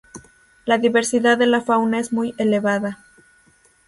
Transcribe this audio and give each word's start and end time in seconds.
La 0.65 0.79
diversidad 0.79 1.37
de 1.37 1.45
la 1.45 1.61
fauna 1.61 1.99
es 1.99 2.11
muy 2.11 2.33
elevada. 2.39 3.05